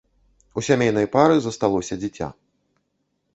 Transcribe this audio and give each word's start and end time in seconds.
У 0.61 0.63
сямейнай 0.67 1.07
пары 1.17 1.35
засталося 1.47 1.99
дзіця. 2.01 2.31